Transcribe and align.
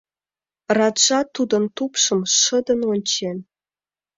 Раджа 0.77 1.19
тудын 1.35 1.63
тупшым 1.77 2.19
шыдын 2.39 2.81
ончен. 2.91 3.37